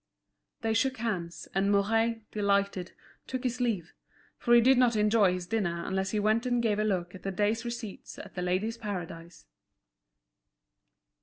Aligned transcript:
They 0.61 0.73
shook 0.73 0.97
hands, 0.97 1.47
and 1.53 1.71
Mouret, 1.71 2.23
delighted, 2.31 2.93
took 3.27 3.43
his 3.43 3.61
leave, 3.61 3.93
for 4.39 4.55
he 4.55 4.59
did 4.59 4.79
not 4.79 4.95
enjoy 4.95 5.33
his 5.33 5.45
dinner 5.45 5.83
unless 5.85 6.09
he 6.09 6.19
went 6.19 6.47
and 6.47 6.59
gave 6.59 6.79
a 6.79 6.83
look 6.83 7.13
at 7.13 7.21
the 7.21 7.29
day's 7.29 7.63
receipts 7.63 8.17
at 8.17 8.33
The 8.33 8.41
Ladies' 8.41 8.79
Paradise. 8.79 9.45